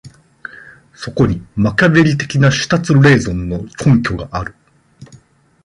[0.95, 4.55] そこにマキァヴェリ的なシュターツ・レーゾンの根拠がある。